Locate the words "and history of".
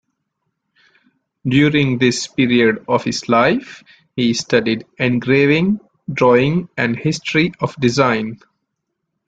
6.75-7.75